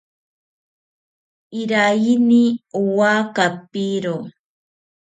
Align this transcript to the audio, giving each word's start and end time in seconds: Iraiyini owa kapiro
Iraiyini 1.61 2.41
owa 2.81 3.13
kapiro 3.35 4.15